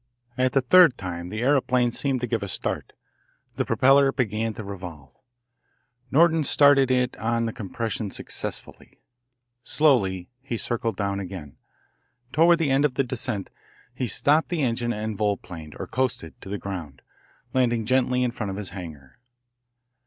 [0.35, 2.93] At the third time the aeroplane seemed to give a start.
[3.57, 5.15] The propeller began to revolve,
[6.09, 8.99] Norton starting it on the compression successfully.
[9.61, 11.55] Slowly he circled down again.
[12.33, 13.51] Toward the end of the descent
[13.93, 17.03] he stopped the engine and volplaned, or coasted, to the ground,
[17.53, 19.19] landing gently in front of his hangar.